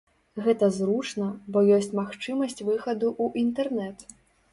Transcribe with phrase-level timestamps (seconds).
[0.45, 4.03] Гэта зручна, бо ёсць магчымасць выхаду ў інтэрнэт.